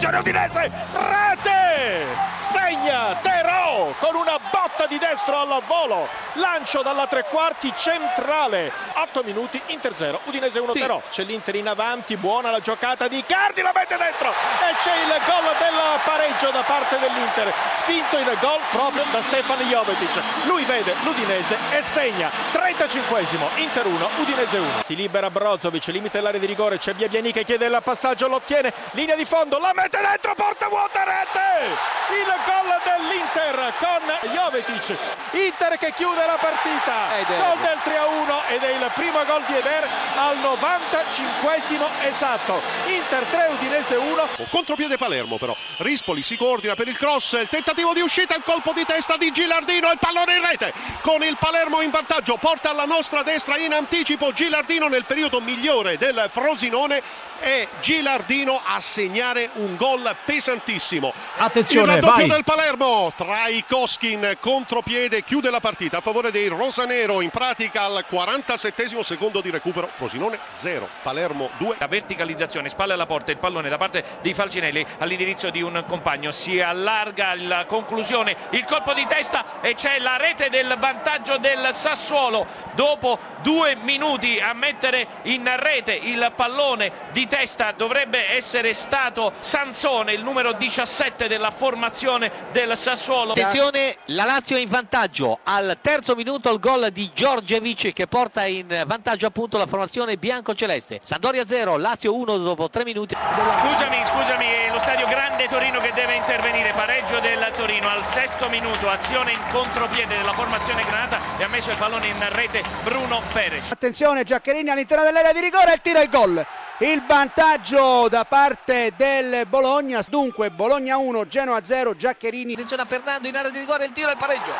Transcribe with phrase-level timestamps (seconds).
[0.00, 1.69] attenzione Udinese, rete!
[1.80, 9.22] Segna Terò con una botta di destro al volo, lancio dalla tre quarti centrale, 8
[9.24, 10.80] minuti, Inter 0, Udinese 1 Sì.
[10.80, 14.94] Terò, c'è l'Inter in avanti, buona la giocata di Cardi, la mette dentro e c'è
[14.94, 20.64] il gol del pareggio da parte dell'Inter, spinto in gol proprio da Stefan Jovetic, lui
[20.64, 24.68] vede l'Udinese e segna, 35esimo, Inter 1, Udinese 1.
[24.84, 28.72] Si libera Brozovic, limite dell'area di rigore, c'è Biabiani che chiede il passaggio, lo ottiene,
[28.92, 31.69] linea di fondo, la mette dentro, porta vuota, rete!
[31.70, 34.96] Il gol dell'Inter con Jovetic,
[35.30, 37.38] Inter che chiude la partita, Eder.
[37.38, 42.60] gol del 3 a 1 ed è il primo gol di Eder al 95esimo esatto,
[42.86, 44.28] Inter 3, Udinese 1.
[44.50, 45.54] Contropiede Palermo però.
[45.78, 49.30] Rispoli si coordina per il cross, il tentativo di uscita, il colpo di testa di
[49.30, 50.72] Gilardino, il pallone in rete.
[51.02, 55.96] Con il Palermo in vantaggio, porta alla nostra destra in anticipo Gilardino nel periodo migliore
[55.96, 61.12] del Frosinone e Gilardino a segnare un gol pesantissimo.
[61.36, 62.28] Attenzione, il raddoppio vai.
[62.28, 69.02] del Palermo, Traikoskin contropiede, chiude la partita a favore dei rosanero in pratica al 47
[69.02, 69.88] secondo di recupero.
[69.92, 71.76] Frosinone 0, Palermo 2.
[71.78, 76.30] La verticalizzazione, spalle alla porta, il pallone da parte di Falcinelli all'indirizzo di un compagno.
[76.30, 81.68] Si allarga la conclusione, il colpo di testa e c'è la rete del vantaggio del
[81.72, 82.46] Sassuolo.
[82.74, 90.12] Dopo due minuti a mettere in rete il pallone di testa dovrebbe essere stato Sansone,
[90.12, 93.32] il numero 17 della formazione del Sassuolo.
[93.32, 98.44] Attenzione, la Lazio è in vantaggio al terzo minuto il gol di Giorgevic che porta
[98.46, 101.00] in vantaggio appunto la formazione bianco-celeste.
[101.02, 103.14] Sandoria 0, Lazio 1 dopo 3 minuti.
[103.14, 108.48] Scusami, scusami, è lo stadio Grande Torino che deve intervenire, pareggio del Torino al sesto
[108.48, 113.22] minuto, azione in contropiede della formazione granata e ha messo il pallone in rete Bruno
[113.32, 113.70] Perez.
[113.70, 116.46] Attenzione Giaccherini all'interno dell'area di rigore e tira il gol.
[116.82, 120.02] Il vantaggio da parte del Bologna.
[120.08, 122.54] Dunque Bologna 1, Genoa 0, Giaccherini.
[122.54, 124.52] Attenzione a Fernando in area di rigore, il tiro e il pareggio.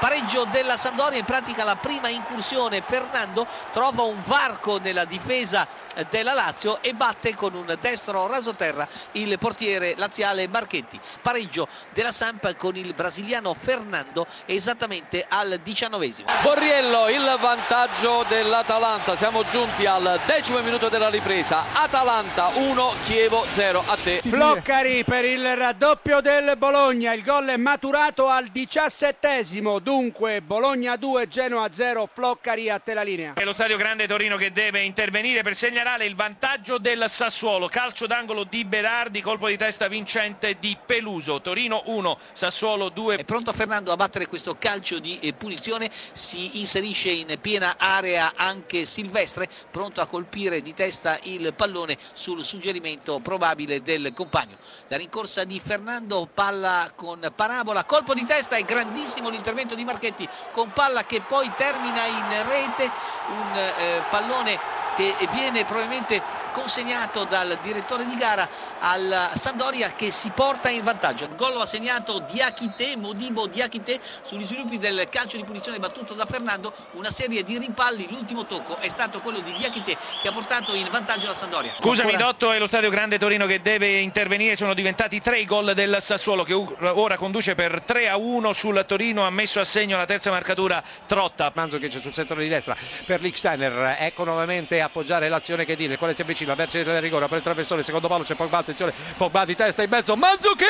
[0.00, 2.82] Pareggio della Sandoria, in pratica la prima incursione.
[2.82, 8.86] Fernando trova un varco nella difesa eh, della Lazio e batte con un destro rasoterra
[9.12, 10.98] il portiere laziale Marchetti.
[11.22, 16.28] Pareggio della Samp con il brasiliano Fernando esattamente al diciannovesimo.
[16.42, 23.82] Borriello il vantaggio dell'Atalanta, siamo giunti al decimo minuto della ripresa, Atalanta 1, Chievo 0,
[23.86, 24.20] a te.
[24.24, 27.12] Floccari per il raddoppio del Bologna.
[27.12, 29.78] Il gol è maturato al diciassettesimo.
[29.78, 33.34] Dunque Bologna 2, Genoa 0, Floccari a te la linea.
[33.34, 37.68] È lo stadio Grande Torino che deve intervenire per segnalare il vantaggio del Sassuolo.
[37.68, 41.40] Calcio d'angolo di Berardi, colpo di testa vincente di Peluso.
[41.40, 43.16] Torino 1, Sassuolo 2.
[43.16, 48.32] È pronto Fernando a battere questo calcio di eh, punizione, si inserisce in piena area
[48.34, 54.56] anche Silvestre, pronto a colpire di testa il pallone sul suggerimento probabile del compagno.
[54.86, 60.30] La rincorsa di Fernando, palla con parabola, colpo di testa e grandissimo l'intervento di Marchetti
[60.52, 62.92] con palla che poi termina in rete,
[63.24, 64.60] un eh, pallone
[64.94, 68.48] che viene probabilmente consegnato dal direttore di gara
[68.80, 71.24] al Sandoria che si porta in vantaggio.
[71.24, 76.14] Il gol lo ha segnato Diachite, Modibo Diachite sugli sviluppi del calcio di punizione battuto
[76.14, 80.32] da Fernando, una serie di rimpalli, l'ultimo tocco è stato quello di Diachite che ha
[80.32, 81.72] portato in vantaggio la Sandoria.
[81.78, 85.44] Scusami Ancora- Dotto, è lo stadio Grande Torino che deve intervenire, sono diventati tre i
[85.44, 89.64] gol del Sassuolo che ora conduce per 3 a 1 sul Torino, ha messo a
[89.64, 91.50] segno la terza marcatura Trotta.
[91.54, 95.92] Manzo che c'è sul settore di destra per Licksteiner ecco nuovamente appoggiare l'azione che dire
[95.92, 98.92] il quale si avvicina verso il rigore per il traversone secondo palo c'è Pogba attenzione
[99.16, 100.66] Pogba di testa in mezzo Mandzukic!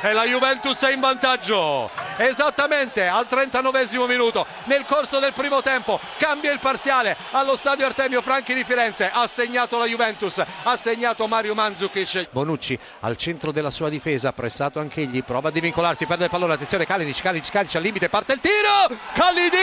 [0.00, 1.90] E la Juventus è in vantaggio.
[2.18, 8.22] Esattamente al 39 minuto nel corso del primo tempo cambia il parziale allo stadio Artemio
[8.22, 9.10] Franchi di Firenze.
[9.12, 12.28] Ha segnato la Juventus ha segnato Mario Mandzukic.
[12.30, 16.86] Bonucci al centro della sua difesa pressato anch'egli prova a divincolarsi perde il pallone attenzione
[16.86, 19.56] Kalinic Kalinic Kalinic al limite parte il tiro Kalinic!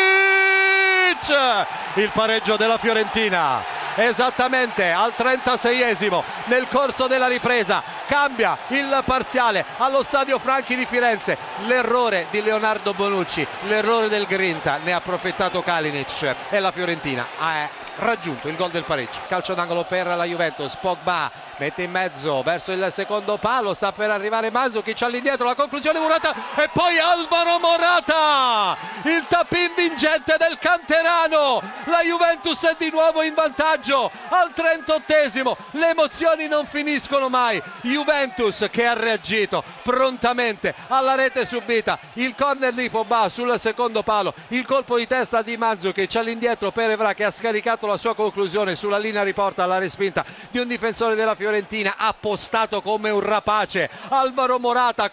[1.96, 10.04] Il pareggio della Fiorentina esattamente al 36esimo nel corso della ripresa cambia il parziale allo
[10.04, 11.38] stadio Franchi di Firenze.
[11.66, 16.36] L'errore di Leonardo Bonucci l'errore del Grinta ne ha approfittato Kalinic.
[16.50, 19.20] E la Fiorentina ha raggiunto il gol del pareggio.
[19.28, 24.10] Calcio d'angolo per la Juventus Pogba mette in mezzo verso il secondo palo sta per
[24.10, 31.62] arrivare Mandzukic all'indietro la conclusione Morata e poi Alvaro Morata il tapin vincente del canterano.
[31.86, 35.56] La Juventus è di nuovo in vantaggio vantaggio al 38esimo.
[35.72, 37.62] Le emozioni non finiscono mai.
[37.82, 42.00] Juventus che ha reagito prontamente alla rete subita.
[42.14, 44.34] Il corner di Pogba sul secondo palo.
[44.50, 48.76] Il colpo di testa di Mandzukic all'indietro per Evra che ha scaricato la sua conclusione
[48.76, 53.90] sulla linea riporta alla respinta di un difensore della Fiorentina appostato come un rapace.
[54.10, 55.10] Alvaro Morata